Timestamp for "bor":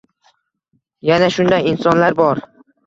2.25-2.45